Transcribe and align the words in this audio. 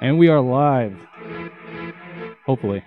And 0.00 0.18
we 0.18 0.28
are 0.28 0.40
live. 0.40 0.96
Hopefully. 2.46 2.84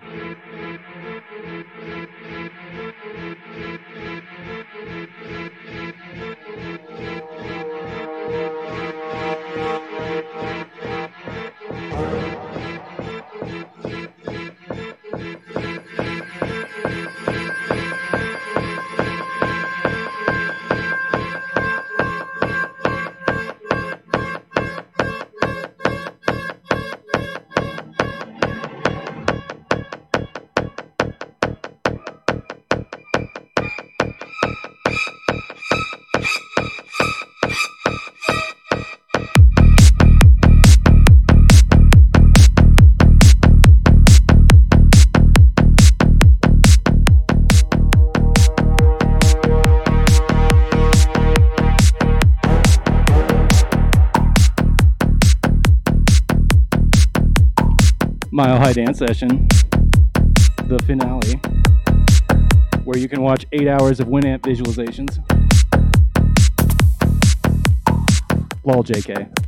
Dance 58.72 59.00
Session, 59.00 59.46
the 60.64 60.82
finale, 60.86 61.34
where 62.84 62.96
you 62.96 63.06
can 63.06 63.20
watch 63.20 63.44
eight 63.52 63.68
hours 63.68 64.00
of 64.00 64.08
Winamp 64.08 64.40
visualizations. 64.40 65.18
Lol, 68.64 68.82
JK. 68.82 69.41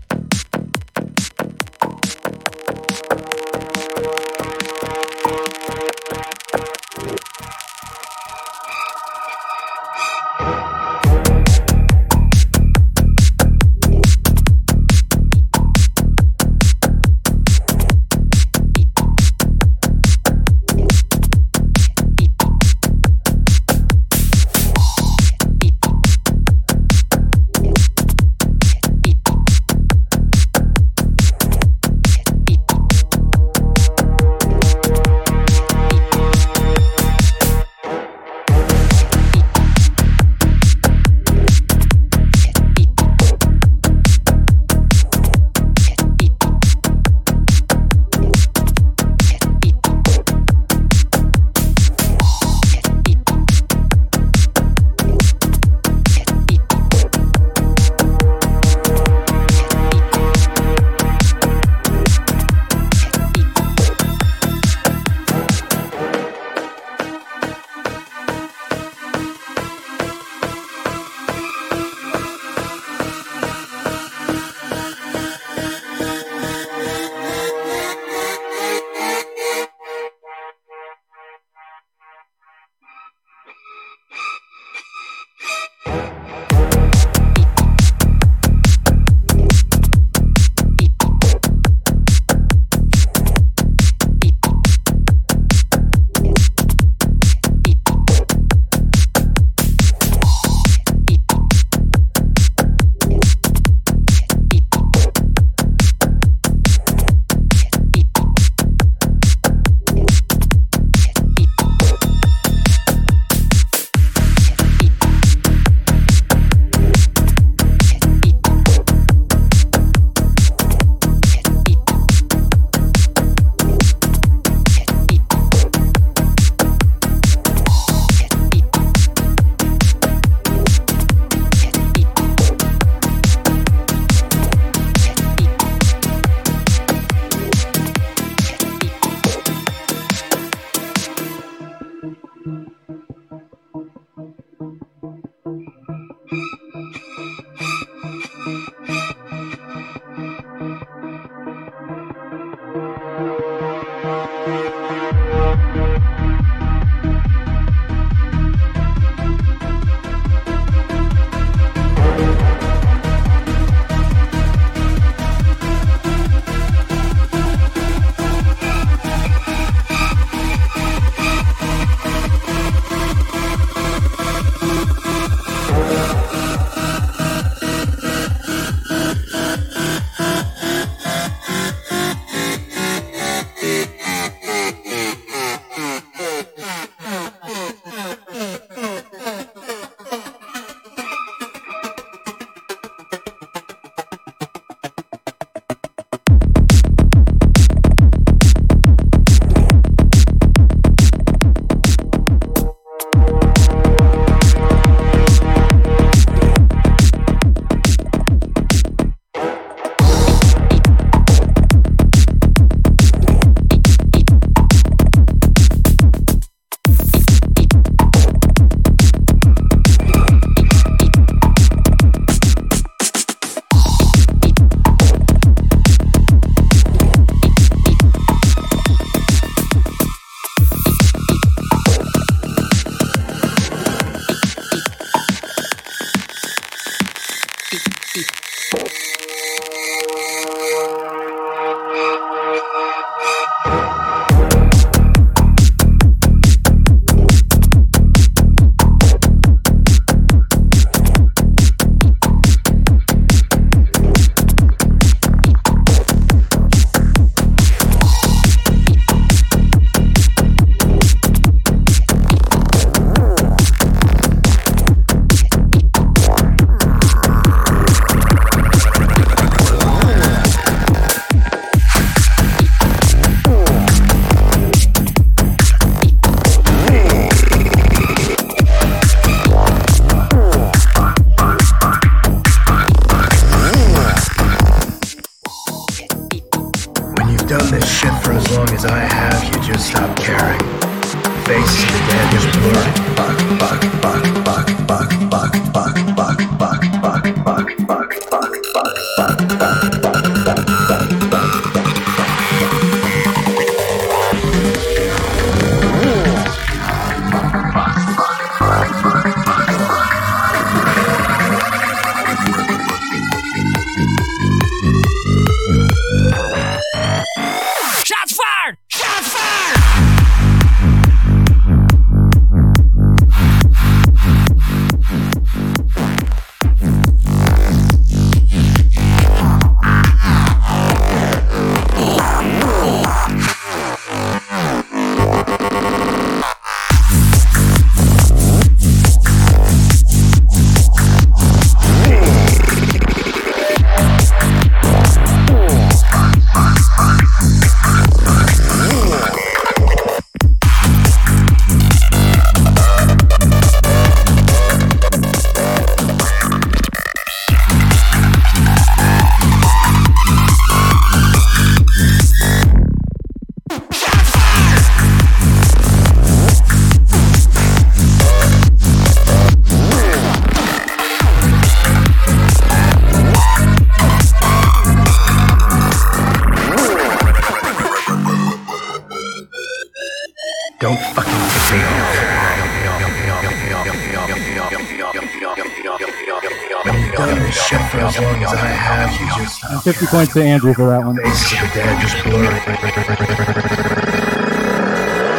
50 389.84 390.06
points 390.06 390.32
to 390.32 390.42
Andrew 390.42 390.72
for 390.72 390.88
that 390.88 391.04
one. 391.04 391.18
I 391.18 391.24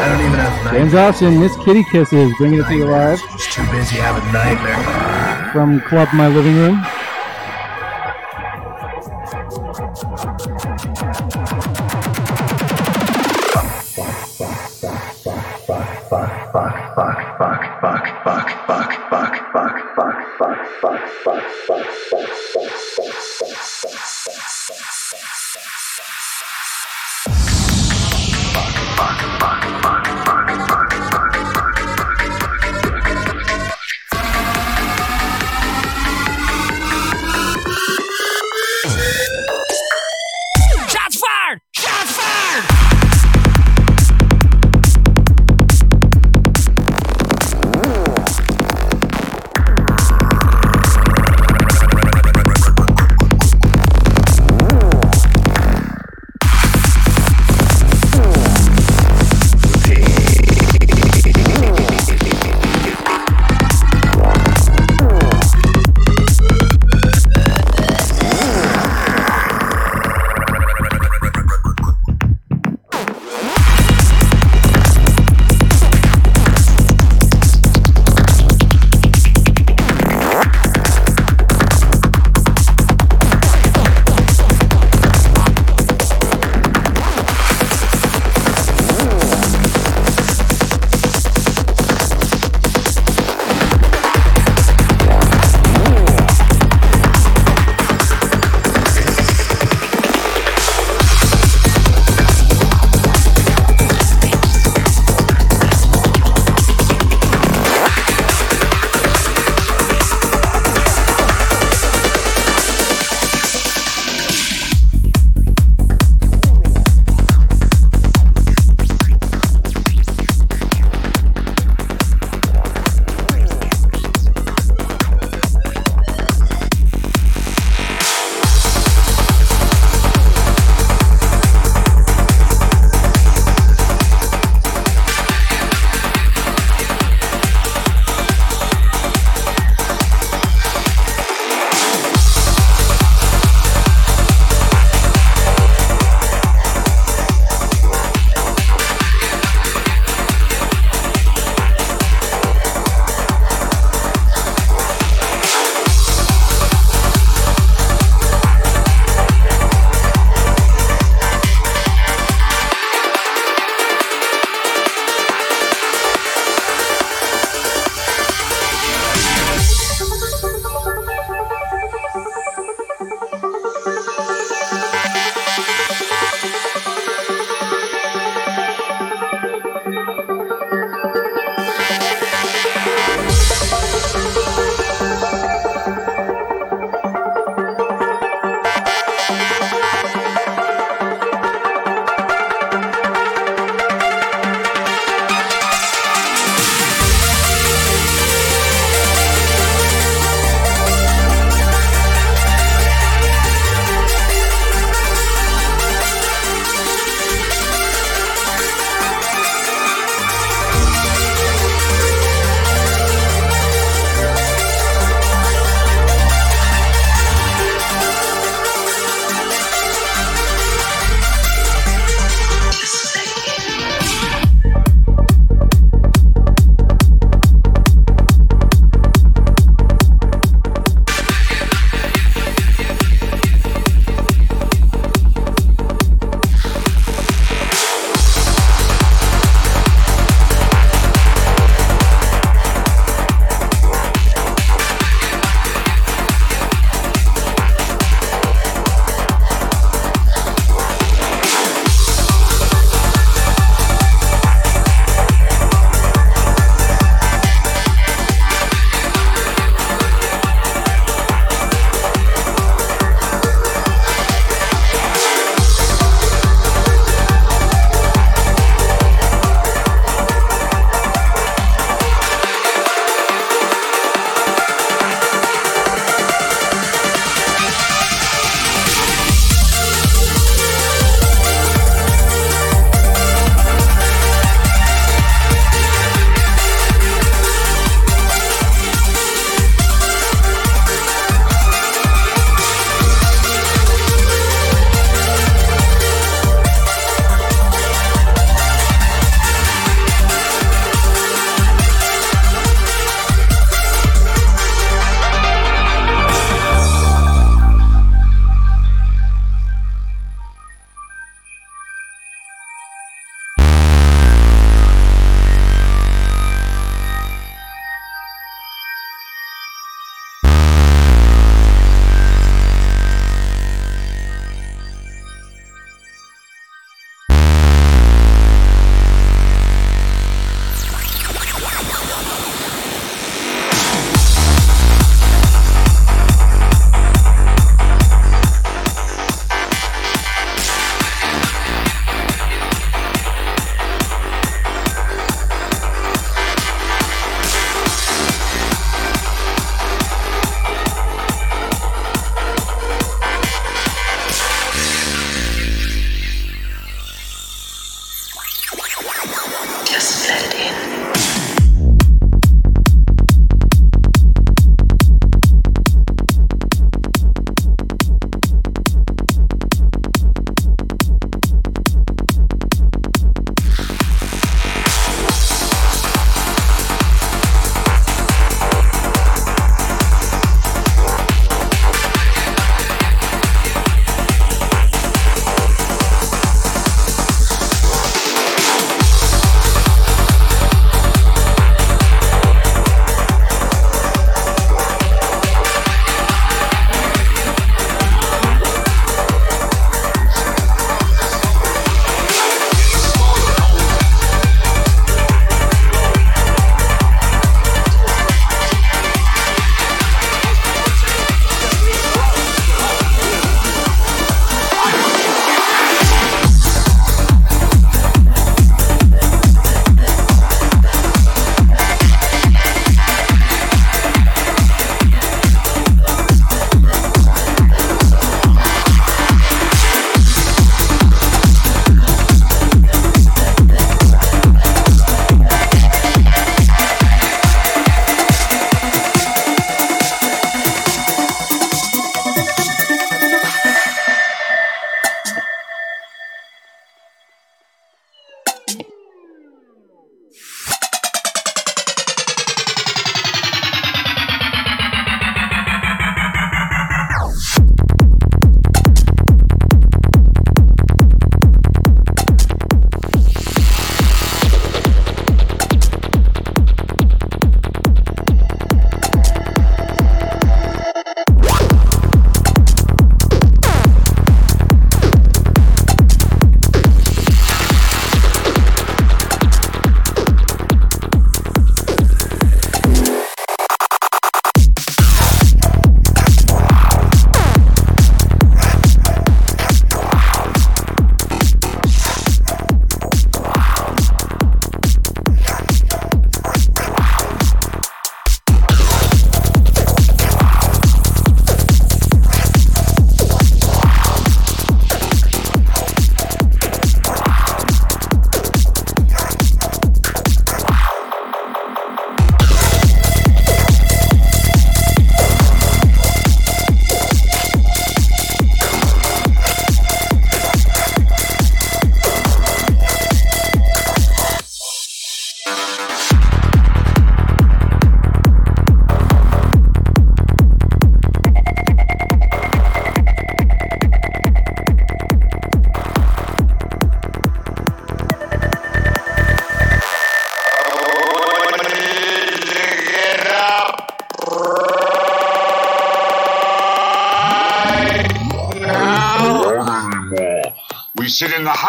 don't 0.07 0.19
even 0.19 0.39
have 0.39 0.71
James 0.71 0.93
Austin, 0.93 1.39
Miss 1.39 1.55
Kitty 1.65 1.83
Kisses, 1.85 2.31
bringing 2.37 2.59
it 2.59 2.67
to 2.67 2.75
you 2.75 2.85
live. 2.85 3.19
Just 3.31 3.53
too 3.53 3.65
busy 3.71 3.95
having 3.95 4.31
nightmare. 4.31 5.51
From 5.51 5.81
Club 5.81 6.09
My 6.13 6.27
Living 6.27 6.57
Room. 6.57 6.85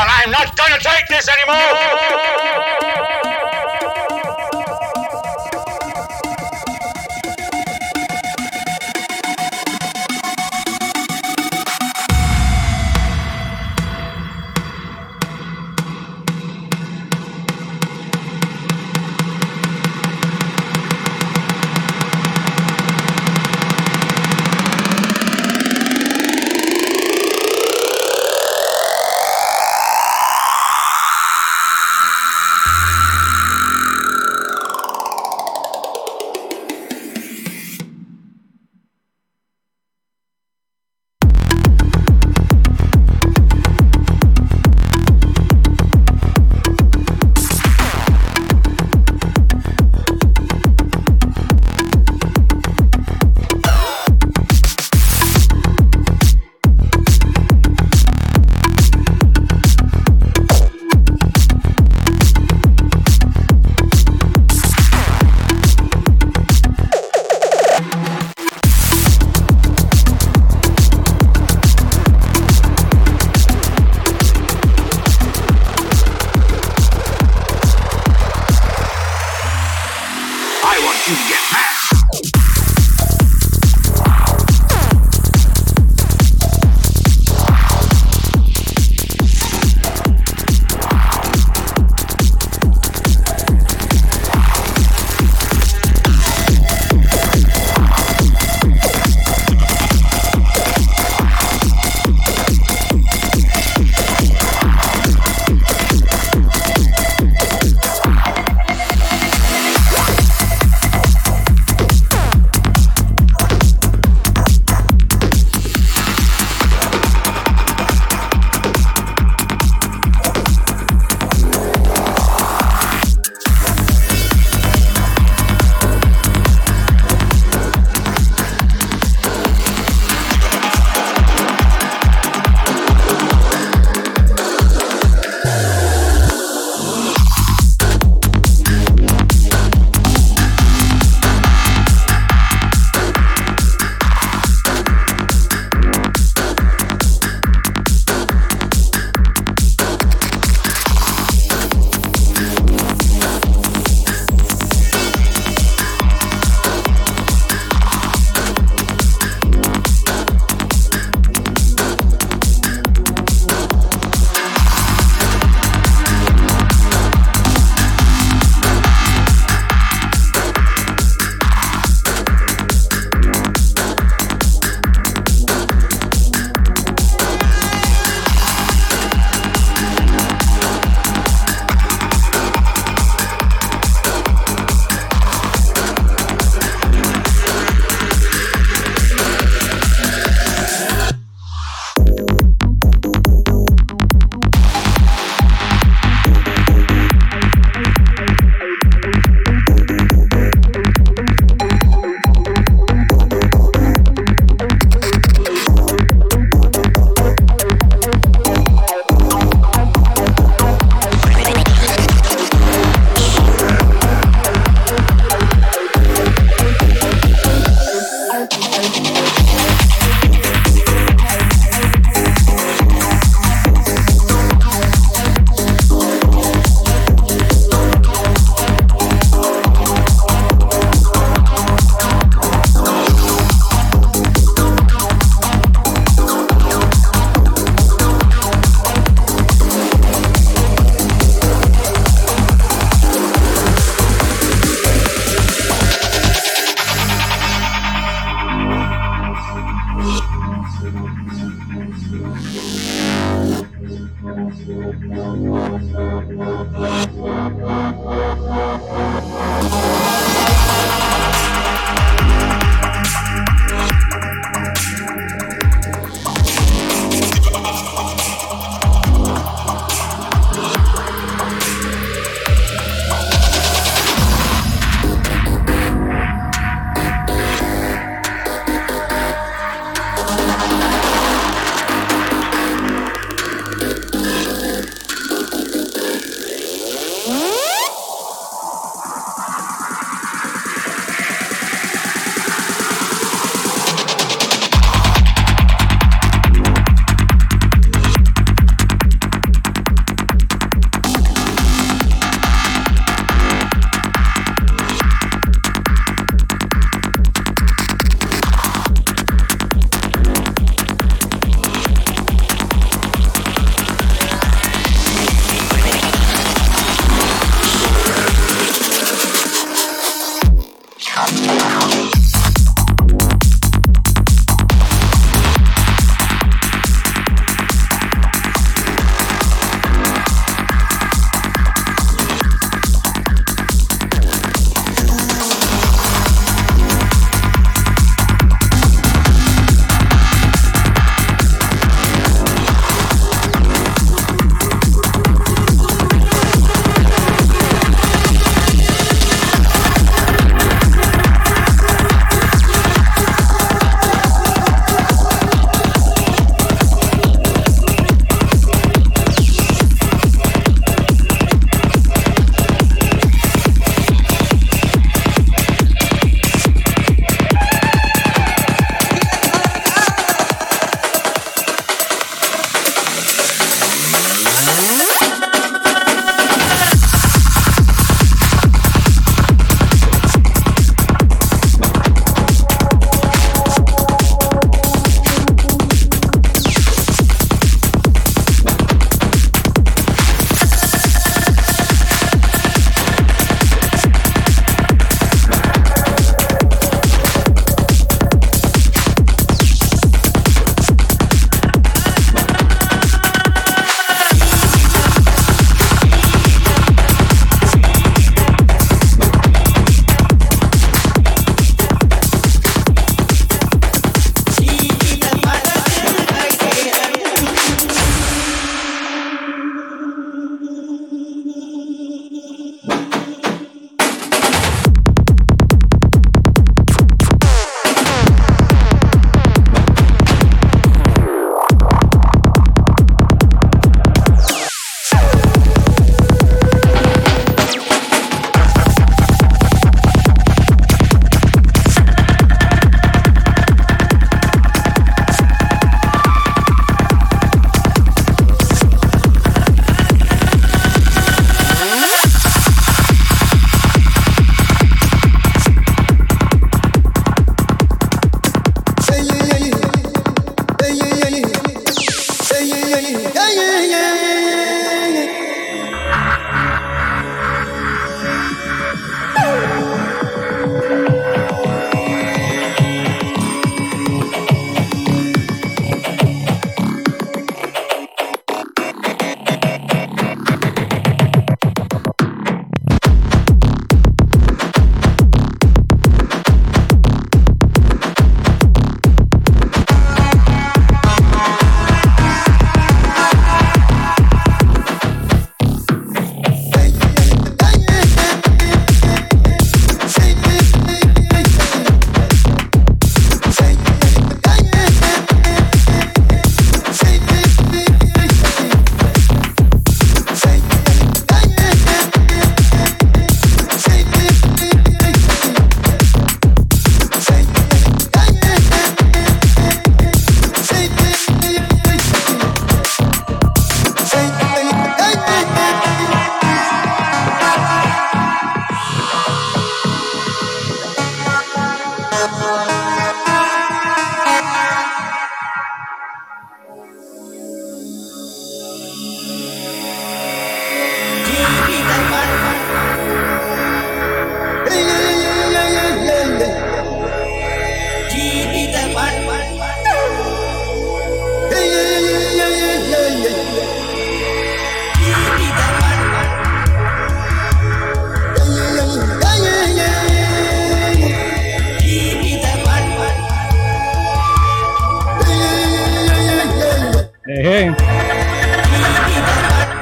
and 0.00 0.08
I'm 0.08 0.30
not 0.30 0.56
going 0.56 0.72
to 0.72 0.80
take 0.80 1.06
this 1.08 1.28
anymore. 1.28 2.09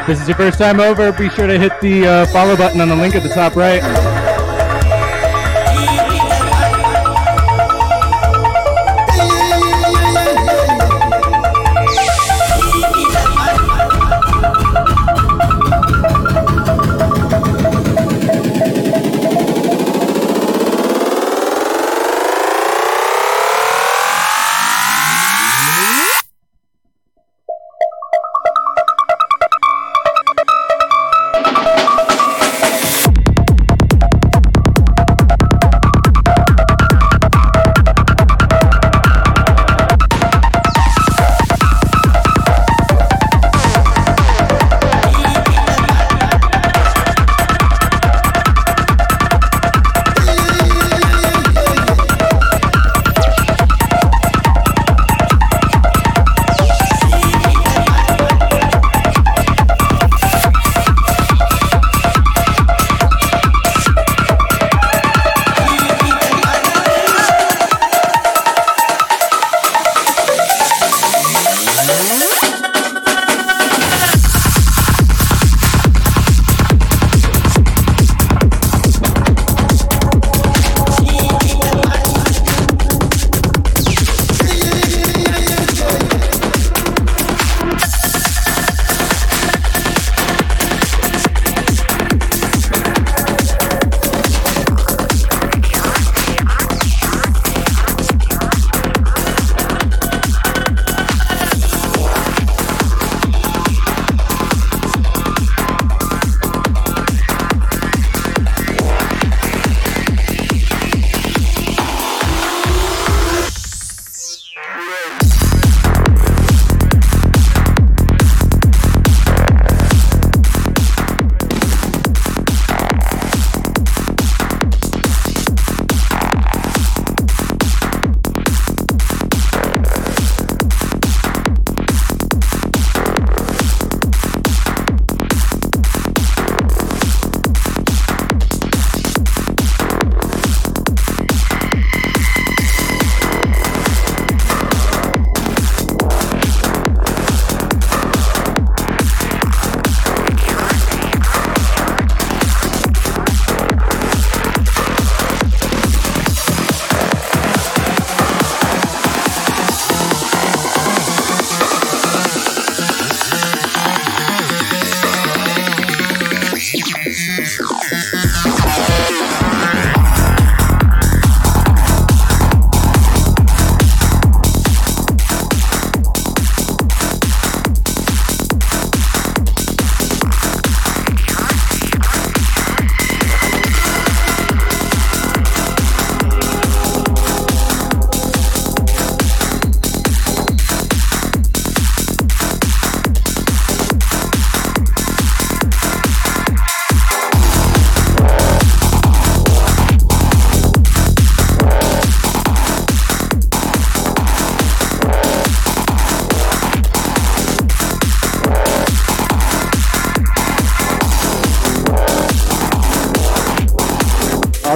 This 0.09 0.23
is 0.23 0.29
your 0.29 0.39
first 0.39 0.59
time 0.59 0.81
over. 0.81 1.13
Be 1.13 1.29
sure 1.29 1.47
to 1.47 1.59
hit 1.59 1.79
the 1.83 2.07
uh, 2.07 2.27
follow 2.29 2.57
button 2.57 2.81
on 2.81 2.89
the 2.89 2.97
link 2.97 3.15
at 3.15 3.23
the 3.23 3.29
top 3.29 3.55
right. 3.55 4.08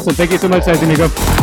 Awesome. 0.03 0.17
Thank 0.17 0.33
you 0.33 0.39
so 0.39 0.49
much, 0.49 0.65
Size 0.65 0.83
Amigo. 0.83 1.42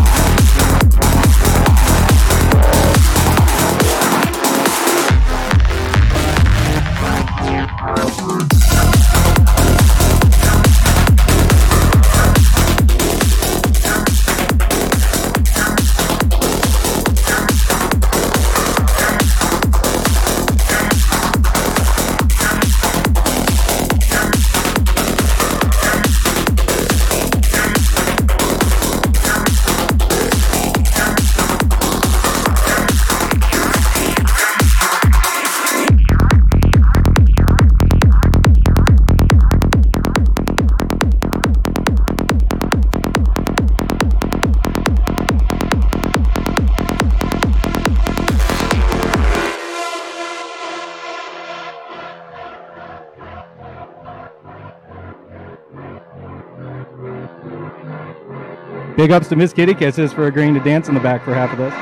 Big 58.99 59.12
ups 59.12 59.29
to 59.29 59.38
Miss 59.38 59.53
Kitty 59.53 59.73
Kisses 59.75 60.12
for 60.12 60.27
agreeing 60.27 60.53
to 60.55 60.59
dance 60.59 60.89
in 60.89 60.93
the 60.93 60.99
back 60.99 61.23
for 61.23 61.33
half 61.33 61.53
of 61.53 61.57
this. 61.57 61.73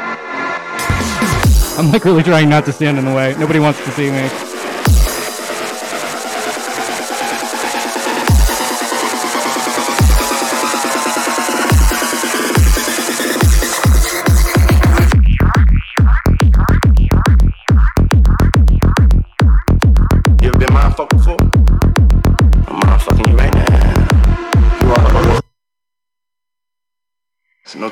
I'm 1.79 1.91
like 1.91 2.05
really 2.05 2.21
trying 2.21 2.47
not 2.47 2.63
to 2.65 2.71
stand 2.71 2.99
in 2.99 3.05
the 3.05 3.11
way. 3.11 3.35
Nobody 3.39 3.57
wants 3.59 3.83
to 3.85 3.91
see 3.93 4.11
me. 4.11 4.46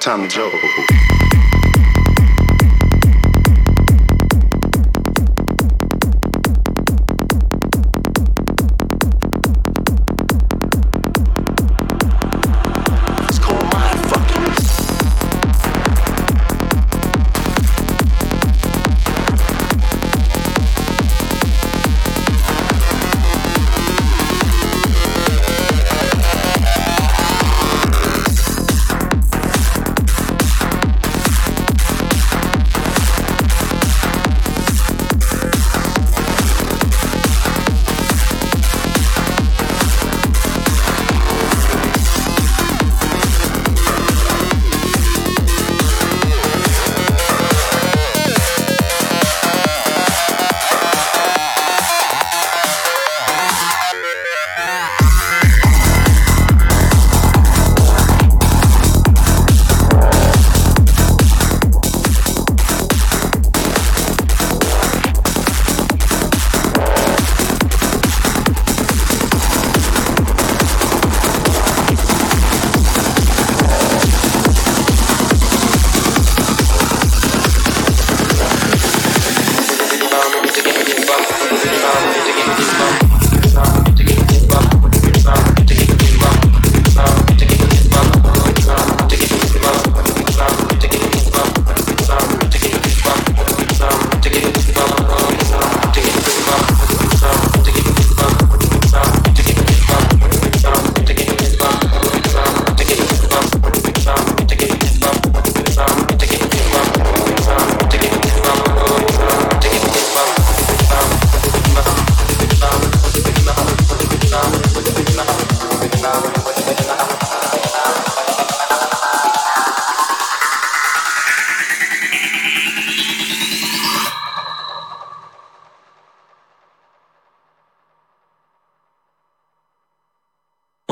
It's 0.07 0.37
no 0.37 1.04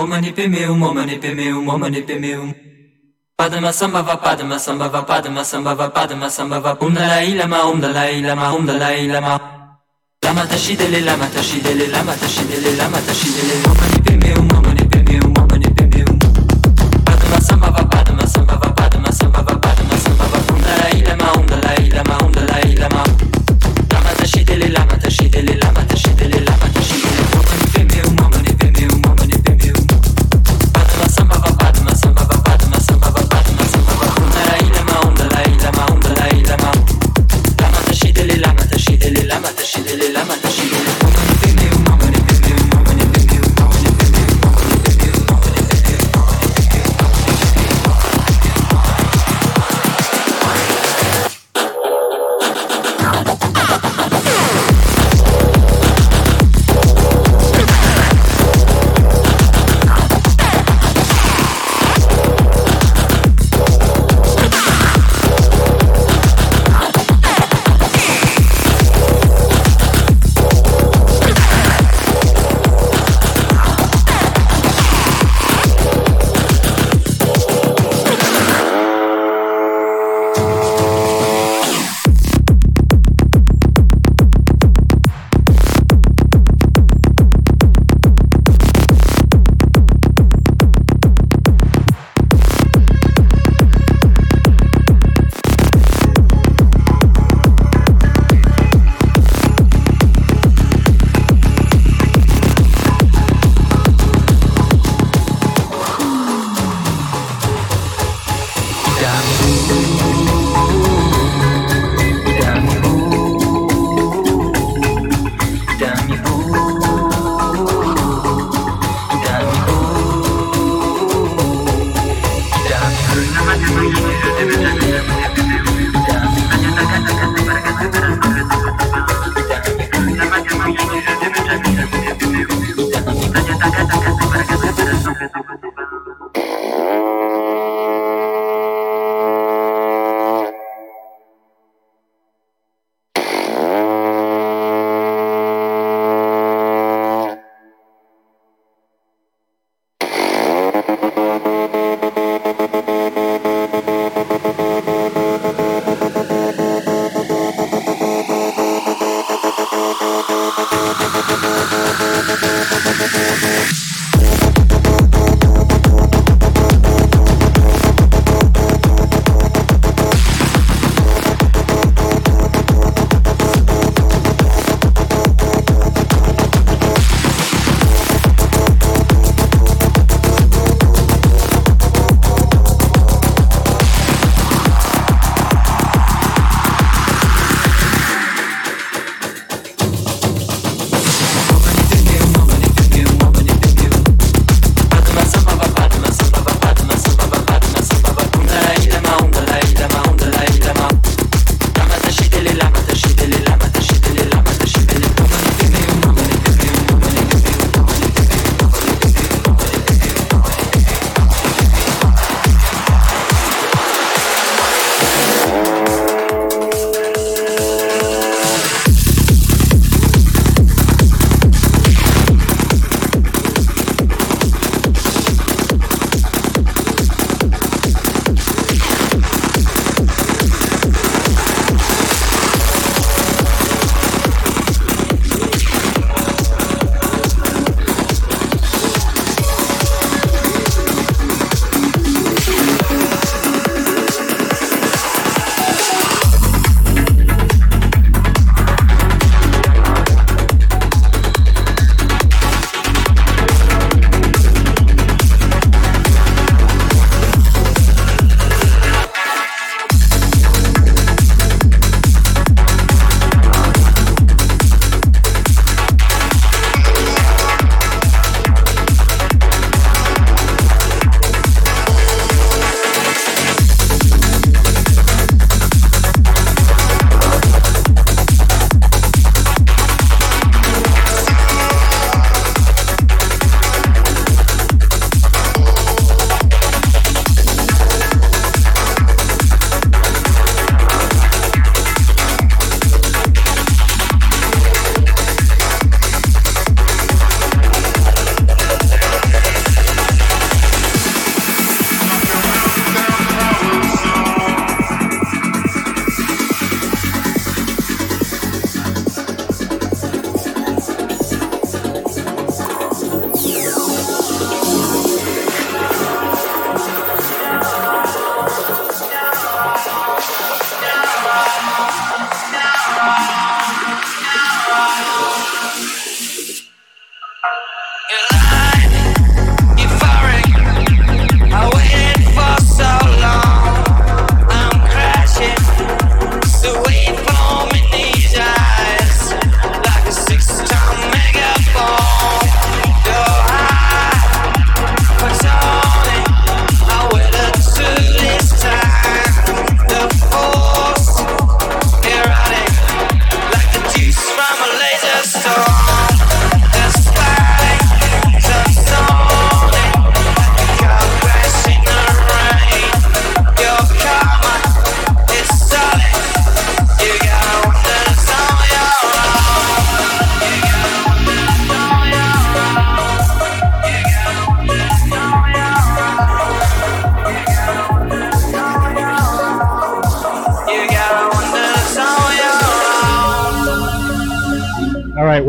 Omani 0.03 0.33
pimeu, 0.33 0.75
momani 0.75 1.17
pimeu, 1.17 1.61
momani 1.61 2.01
pimeu. 2.01 2.53
Padma 3.37 3.71
sambhava, 3.71 4.17
padma 4.17 4.59
sambhava, 4.59 5.01
padma 5.03 5.45
sambhava, 5.45 5.89
padma 5.89 6.29
sambhava. 6.29 6.77
Om 6.81 6.93
dalai 6.93 7.33
lama, 7.35 7.63
om 7.71 7.79
dalai 7.79 8.21
lama, 8.21 8.53
om 8.53 8.65
dalai 8.65 9.07
lama. 9.07 9.39
Lama 10.21 10.45
tashidele, 10.45 10.99
lama 11.05 11.27
tashidele, 11.27 11.87
lama 11.87 12.13
tashidele, 12.17 12.75
lama 12.75 12.99
tashidele. 12.99 14.92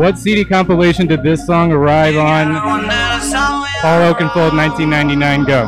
What 0.05 0.19
CD 0.19 0.45
compilation 0.45 1.07
did 1.07 1.23
this 1.23 1.47
song 1.47 1.71
arrive 1.71 2.15
on? 2.15 2.53
Paul 2.53 4.13
Oakenfold, 4.13 4.55
1999, 4.55 5.45
go. 5.45 5.61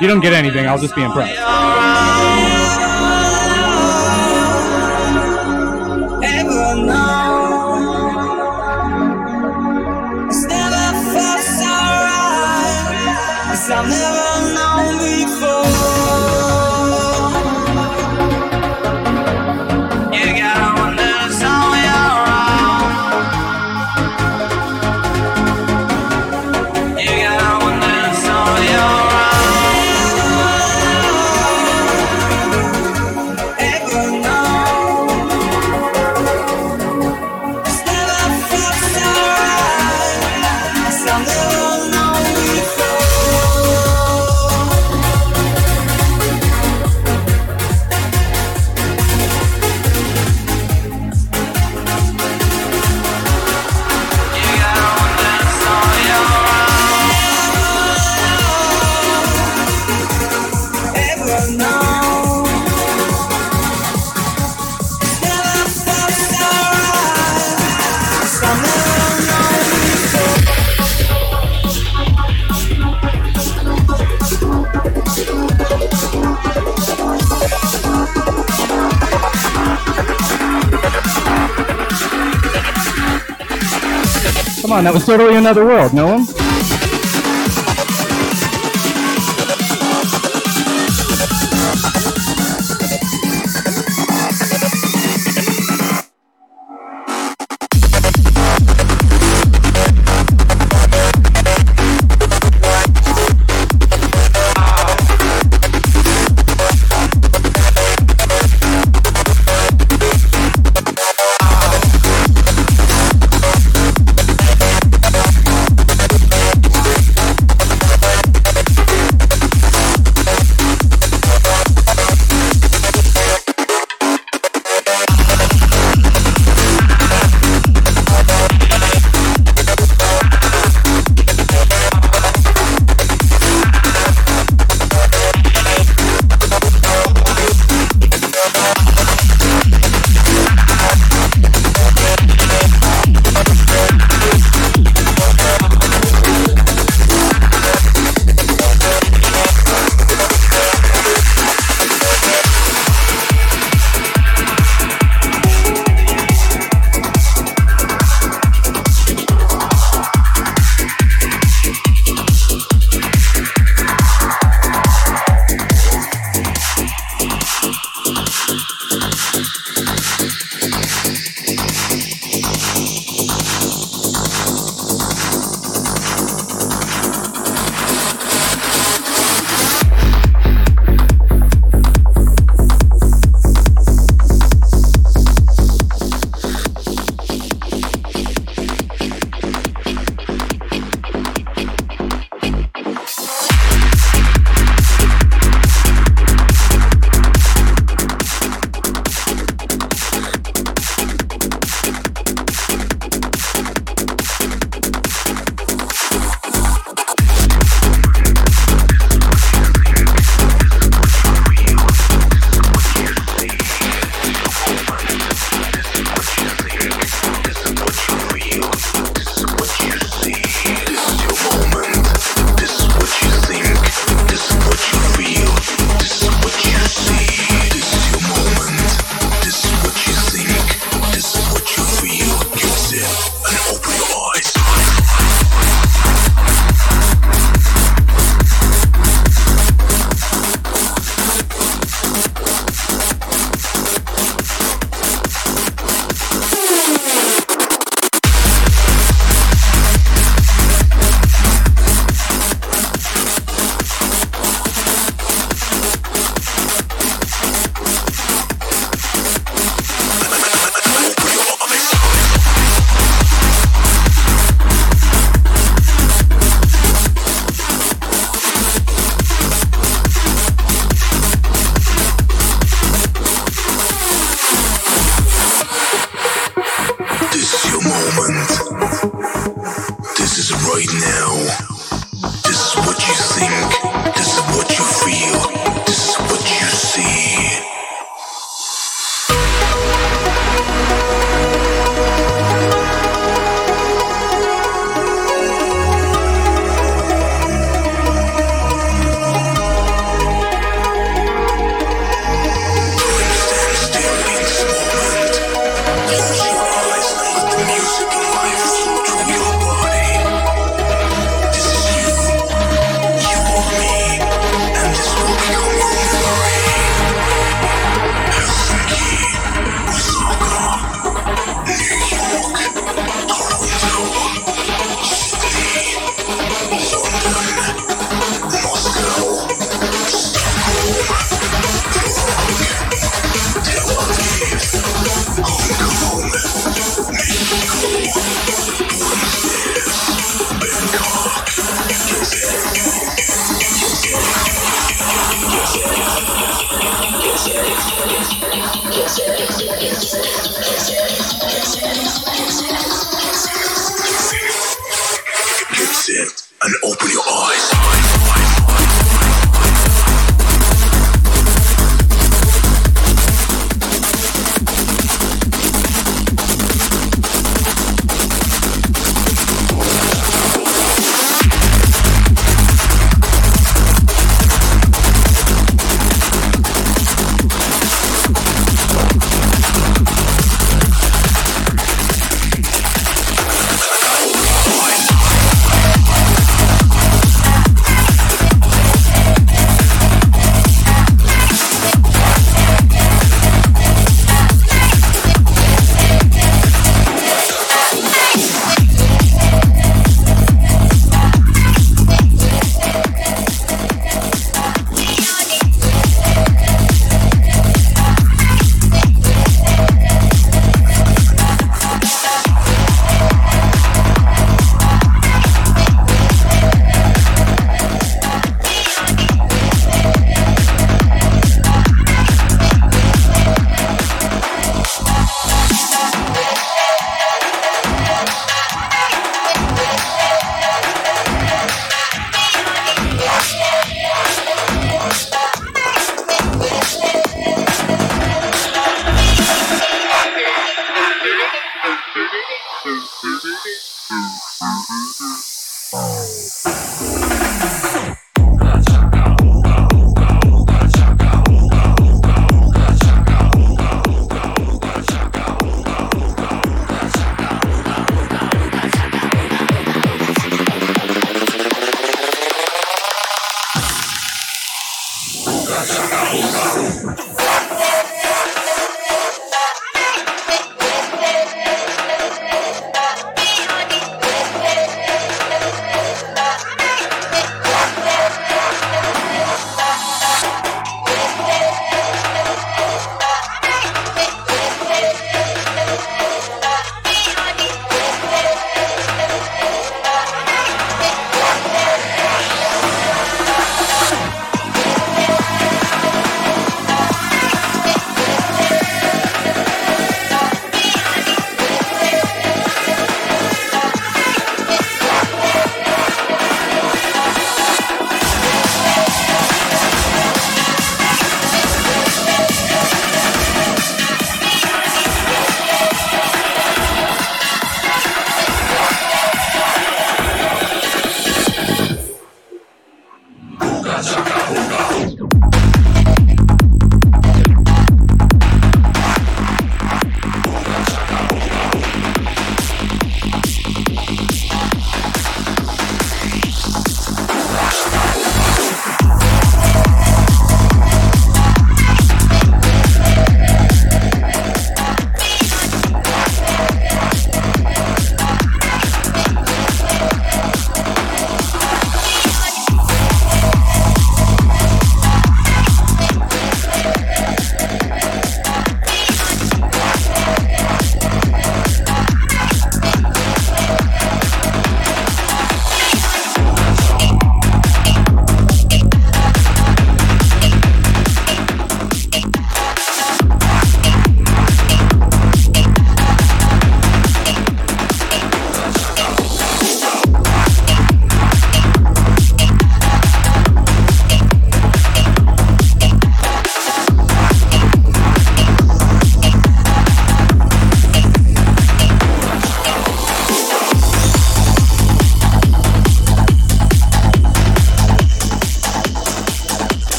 You 0.00 0.06
don't 0.06 0.20
get 0.20 0.34
anything, 0.34 0.68
I'll 0.68 0.78
just 0.78 0.94
be 0.94 1.02
impressed. 1.02 1.36
that 84.88 84.94
was 84.94 85.04
totally 85.04 85.36
another 85.36 85.66
world. 85.66 85.92
No 85.92 86.06
one? 86.06 86.37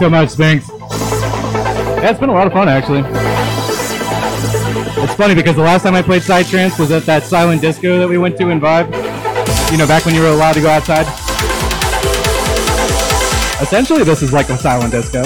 You 0.00 0.06
so 0.06 0.10
much, 0.10 0.30
Spinks. 0.30 0.68
Yeah, 0.68 2.10
it's 2.10 2.20
been 2.20 2.28
a 2.28 2.32
lot 2.32 2.46
of 2.46 2.52
fun 2.52 2.68
actually. 2.68 3.00
It's 5.02 5.14
funny 5.14 5.34
because 5.34 5.56
the 5.56 5.62
last 5.62 5.82
time 5.82 5.94
I 5.94 6.02
played 6.02 6.22
Psytrance 6.22 6.78
was 6.78 6.90
at 6.90 7.04
that 7.04 7.22
silent 7.22 7.60
disco 7.60 7.98
that 7.98 8.08
we 8.08 8.18
went 8.18 8.36
to 8.38 8.50
in 8.50 8.60
Vibe. 8.60 8.86
You 9.70 9.78
know, 9.78 9.86
back 9.86 10.04
when 10.04 10.14
you 10.14 10.20
were 10.20 10.28
allowed 10.28 10.54
to 10.54 10.60
go 10.60 10.68
outside. 10.68 11.06
Essentially, 13.62 14.04
this 14.04 14.22
is 14.22 14.32
like 14.32 14.48
a 14.48 14.56
silent 14.56 14.92
disco. 14.92 15.22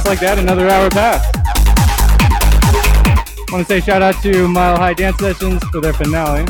Just 0.00 0.08
like 0.08 0.20
that, 0.20 0.38
another 0.38 0.66
hour 0.66 0.88
passed. 0.88 1.28
want 3.52 3.66
to 3.66 3.68
say 3.68 3.80
shout 3.80 4.00
out 4.00 4.14
to 4.22 4.48
Mile 4.48 4.78
High 4.78 4.94
Dance 4.94 5.18
Sessions 5.18 5.62
for 5.64 5.80
their 5.80 5.92
finale. 5.92 6.44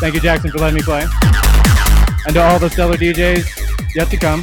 Thank 0.00 0.14
you, 0.14 0.20
Jackson, 0.20 0.50
for 0.50 0.58
letting 0.58 0.76
me 0.76 0.82
play. 0.82 1.06
And 2.26 2.34
to 2.34 2.42
all 2.42 2.58
the 2.58 2.70
stellar 2.70 2.96
DJs 2.96 3.94
yet 3.94 4.10
to 4.10 4.16
come. 4.16 4.42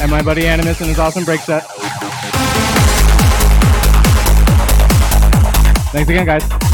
And 0.00 0.10
my 0.10 0.22
buddy 0.22 0.46
Animus 0.46 0.80
and 0.80 0.88
his 0.88 0.98
awesome 0.98 1.24
break 1.24 1.40
set. 1.40 1.64
Thanks 5.92 6.08
again, 6.08 6.24
guys. 6.24 6.67